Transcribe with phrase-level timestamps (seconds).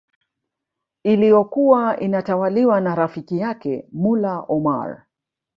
[1.03, 5.05] iliyokuwa inatawaliwa na rafiki yake Mullah Omar